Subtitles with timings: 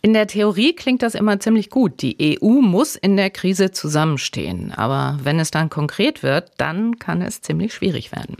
[0.00, 2.02] In der Theorie klingt das immer ziemlich gut.
[2.02, 4.72] Die EU muss in der Krise zusammenstehen.
[4.72, 8.36] Aber wenn es dann konkret wird, dann kann es ziemlich schwierig werden.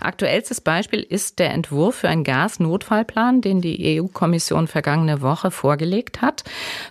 [0.00, 6.42] Aktuellstes Beispiel ist der Entwurf für einen Gasnotfallplan, den die EU-Kommission vergangene Woche vorgelegt hat.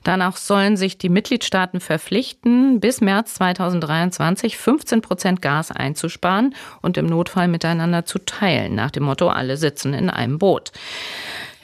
[0.04, 7.06] Danach sollen sich die Mitgliedstaaten verpflichten, bis März 2023 15 Prozent Gas einzusparen und im
[7.06, 8.76] Notfall miteinander zu teilen.
[8.76, 10.72] Nach dem Motto, alle sitzen in einem Boot.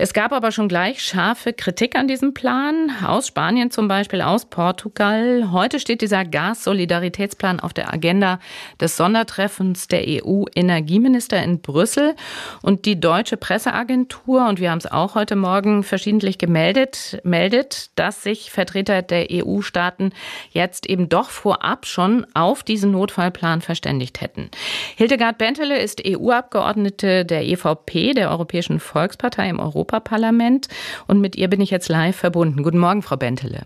[0.03, 4.45] Es gab aber schon gleich scharfe Kritik an diesem Plan, aus Spanien zum Beispiel, aus
[4.45, 5.51] Portugal.
[5.51, 8.39] Heute steht dieser Gassolidaritätsplan auf der Agenda
[8.79, 12.15] des Sondertreffens der EU-Energieminister in Brüssel.
[12.63, 18.23] Und die deutsche Presseagentur, und wir haben es auch heute Morgen verschiedentlich gemeldet, meldet, dass
[18.23, 20.13] sich Vertreter der EU-Staaten
[20.49, 24.49] jetzt eben doch vorab schon auf diesen Notfallplan verständigt hätten.
[24.95, 30.67] Hildegard Bentele ist EU-Abgeordnete der EVP, der Europäischen Volkspartei im Europa Europaparlament.
[31.07, 32.63] Und mit ihr bin ich jetzt live verbunden.
[32.63, 33.65] Guten Morgen, Frau Bentele.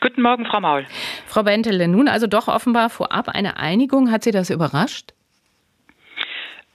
[0.00, 0.84] Guten Morgen, Frau Maul.
[1.26, 4.10] Frau Bentele, nun also doch offenbar vorab eine Einigung.
[4.10, 5.14] Hat Sie das überrascht?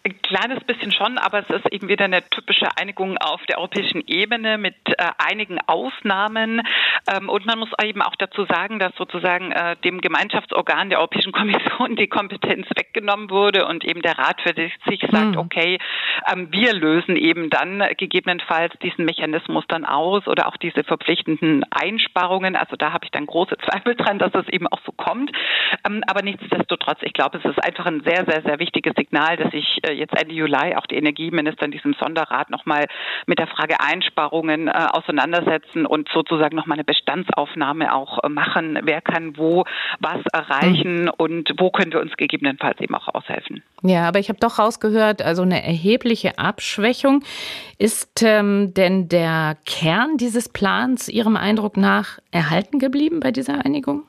[0.03, 4.01] Ein kleines bisschen schon, aber es ist eben wieder eine typische Einigung auf der europäischen
[4.07, 6.61] Ebene mit äh, einigen Ausnahmen.
[7.13, 11.33] Ähm, und man muss eben auch dazu sagen, dass sozusagen äh, dem Gemeinschaftsorgan der Europäischen
[11.33, 15.37] Kommission die Kompetenz weggenommen wurde und eben der Rat für sich sagt, mhm.
[15.37, 15.77] okay,
[16.31, 22.55] ähm, wir lösen eben dann gegebenenfalls diesen Mechanismus dann aus oder auch diese verpflichtenden Einsparungen.
[22.55, 25.31] Also da habe ich dann große Zweifel dran, dass es eben auch so kommt.
[25.85, 29.53] Ähm, aber nichtsdestotrotz, ich glaube, es ist einfach ein sehr, sehr, sehr wichtiges Signal, dass
[29.53, 32.85] ich äh, jetzt Ende Juli auch die Energieminister in diesem Sonderrat nochmal
[33.25, 38.79] mit der Frage Einsparungen äh, auseinandersetzen und sozusagen nochmal eine Bestandsaufnahme auch äh, machen.
[38.83, 39.65] Wer kann wo
[39.99, 41.11] was erreichen mhm.
[41.17, 43.63] und wo können wir uns gegebenenfalls eben auch aushelfen.
[43.83, 47.23] Ja, aber ich habe doch rausgehört, also eine erhebliche Abschwächung.
[47.77, 54.03] Ist ähm, denn der Kern dieses Plans Ihrem Eindruck nach erhalten geblieben bei dieser Einigung?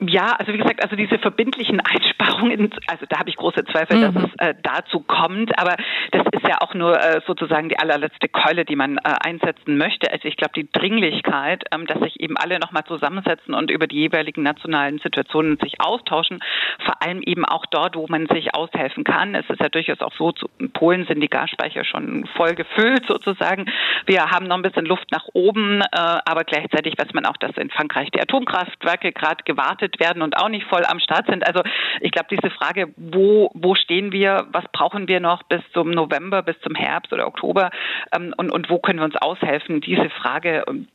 [0.00, 4.14] Ja, also wie gesagt, also diese verbindlichen Einsparungen, also da habe ich große Zweifel, mhm.
[4.14, 5.58] dass es äh, dazu kommt.
[5.58, 5.76] Aber
[6.12, 10.12] das ist ja auch nur äh, sozusagen die allerletzte Keule, die man äh, einsetzen möchte.
[10.12, 13.96] Also ich glaube, die Dringlichkeit, ähm, dass sich eben alle nochmal zusammensetzen und über die
[13.96, 16.38] jeweiligen nationalen Situationen sich austauschen,
[16.84, 19.34] vor allem eben auch dort, wo man sich aushelfen kann.
[19.34, 23.66] Es ist ja durchaus auch so, in Polen sind die Gasspeicher schon voll gefüllt sozusagen.
[24.06, 27.56] Wir haben noch ein bisschen Luft nach oben, äh, aber gleichzeitig weiß man auch, dass
[27.56, 31.46] in Frankreich die Atomkraftwerke gerade gewartet vermutet werden und auch nicht voll am Start sind.
[31.46, 31.62] Also
[32.00, 36.42] ich glaube, diese Frage, wo, wo stehen wir, was brauchen wir noch bis zum November,
[36.42, 37.70] bis zum Herbst oder Oktober
[38.14, 40.88] ähm, und, und wo können wir uns aushelfen, diese Frage ähm,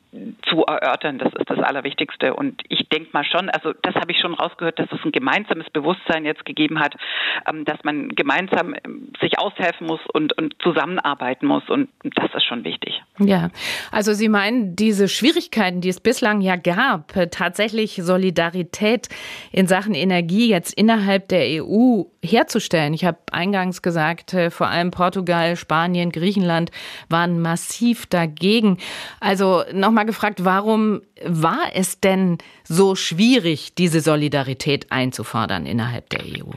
[0.48, 1.18] zu erörtern.
[1.18, 2.34] Das ist das Allerwichtigste.
[2.34, 5.70] Und ich denke mal schon, also das habe ich schon rausgehört, dass es ein gemeinsames
[5.72, 6.96] Bewusstsein jetzt gegeben hat,
[7.48, 11.68] ähm, dass man gemeinsam ähm, sich aushelfen muss und, und zusammenarbeiten muss.
[11.70, 13.02] Und das ist schon wichtig.
[13.20, 13.50] Ja,
[13.92, 19.10] also Sie meinen, diese Schwierigkeiten, die es bislang ja gab, tatsächlich Solidarität
[19.52, 22.94] in Sachen Energie jetzt innerhalb der EU herzustellen.
[22.94, 26.72] Ich habe eingangs gesagt, äh, vor allem Portugal, Spanien, Griechenland
[27.10, 28.78] waren massiv dagegen.
[29.20, 36.22] Also nochmal mal gefragt, warum war es denn so schwierig, diese Solidarität einzufordern innerhalb der
[36.22, 36.52] EU?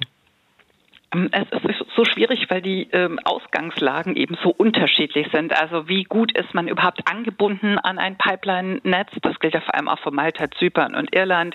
[1.15, 5.59] Ähm, es ist so schwierig, weil die ähm, Ausgangslagen eben so unterschiedlich sind.
[5.59, 9.11] Also wie gut ist man überhaupt angebunden an ein Pipeline-Netz?
[9.23, 11.55] Das gilt ja vor allem auch für Malta, Zypern und Irland.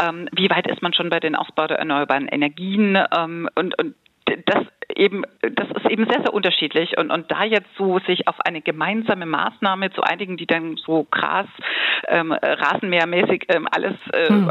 [0.00, 2.96] Ähm, wie weit ist man schon bei den Ausbau der erneuerbaren Energien?
[3.56, 3.94] Und, und
[4.46, 4.64] das
[5.02, 6.96] eben, das ist eben sehr, sehr unterschiedlich.
[6.96, 11.04] Und, und da jetzt so sich auf eine gemeinsame Maßnahme zu einigen, die dann so
[11.04, 11.48] krass,
[12.08, 14.50] ähm, rasenmähermäßig ähm, alles äh, hm.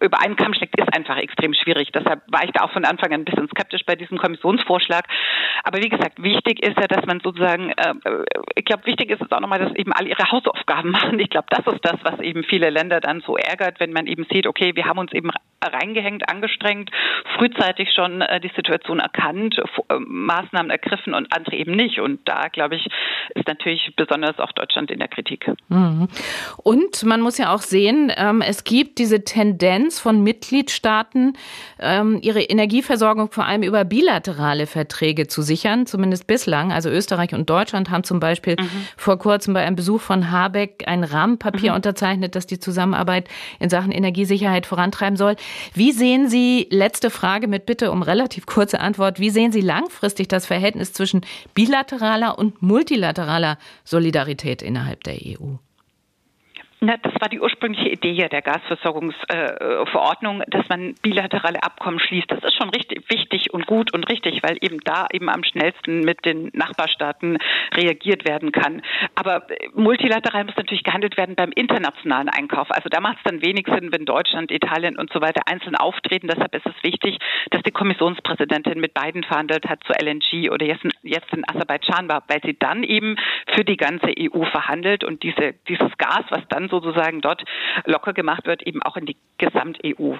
[0.00, 1.90] über einen Kamm schlägt, ist einfach extrem schwierig.
[1.92, 5.04] Deshalb war ich da auch von Anfang an ein bisschen skeptisch bei diesem Kommissionsvorschlag.
[5.64, 7.94] Aber wie gesagt, wichtig ist ja, dass man sozusagen, äh,
[8.54, 11.18] ich glaube, wichtig ist es auch nochmal, dass eben alle ihre Hausaufgaben machen.
[11.18, 14.26] Ich glaube, das ist das, was eben viele Länder dann so ärgert, wenn man eben
[14.30, 15.30] sieht, okay, wir haben uns eben
[15.64, 16.90] reingehängt, angestrengt,
[17.36, 22.00] frühzeitig schon äh, die Situation erkannt, äh, Maßnahmen ergriffen und andere eben nicht.
[22.00, 22.86] Und da, glaube ich,
[23.34, 25.50] ist natürlich besonders auch Deutschland in der Kritik.
[25.68, 26.08] Mhm.
[26.62, 31.36] Und man muss ja auch sehen, ähm, es gibt diese Tendenz von Mitgliedstaaten,
[31.80, 36.72] ähm, ihre Energieversorgung vor allem über bilaterale Verträge zu sichern, zumindest bislang.
[36.72, 38.86] Also Österreich und Deutschland haben zum Beispiel mhm.
[38.96, 41.76] vor kurzem bei einem Besuch von Habeck ein Rahmenpapier mhm.
[41.76, 43.28] unterzeichnet, das die Zusammenarbeit
[43.58, 45.36] in Sachen Energiesicherheit vorantreiben soll.
[45.74, 50.28] Wie sehen Sie, letzte Frage mit Bitte um relativ kurze Antwort, wie sehen Sie langfristig
[50.28, 51.22] das Verhältnis zwischen
[51.54, 55.56] bilateraler und multilateraler Solidarität innerhalb der EU?
[56.80, 62.30] Na, das war die ursprüngliche Idee der Gasversorgungsverordnung, äh, dass man bilaterale Abkommen schließt.
[62.30, 66.02] Das ist schon richtig wichtig und gut und richtig, weil eben da eben am schnellsten
[66.02, 67.38] mit den Nachbarstaaten
[67.74, 68.82] reagiert werden kann.
[69.16, 69.44] Aber
[69.74, 72.70] multilateral muss natürlich gehandelt werden beim internationalen Einkauf.
[72.70, 76.28] Also da macht es dann wenig Sinn, wenn Deutschland, Italien und so weiter einzeln auftreten.
[76.28, 77.18] Deshalb ist es wichtig,
[77.50, 82.22] dass die Kommissionspräsidentin mit beiden verhandelt hat zu LNG oder jetzt, jetzt in Aserbaidschan war,
[82.28, 83.16] weil sie dann eben
[83.52, 87.42] für die ganze EU verhandelt und diese, dieses Gas, was dann sozusagen dort
[87.84, 90.14] locker gemacht wird, eben auch in die Gesamt-EU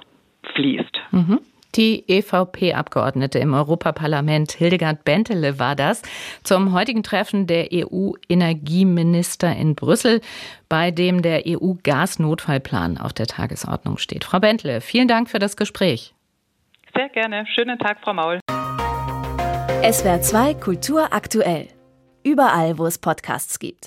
[0.54, 1.00] fließt.
[1.10, 1.40] Mhm.
[1.74, 6.02] Die EVP-Abgeordnete im Europaparlament Hildegard Bentele war das
[6.42, 10.22] zum heutigen Treffen der EU-Energieminister in Brüssel,
[10.68, 14.24] bei dem der EU-Gasnotfallplan auf der Tagesordnung steht.
[14.24, 16.14] Frau Bentele, vielen Dank für das Gespräch.
[16.94, 17.46] Sehr gerne.
[17.54, 18.40] Schönen Tag, Frau Maul.
[19.82, 21.68] SWR 2 Kultur aktuell.
[22.24, 23.86] Überall, wo es Podcasts gibt.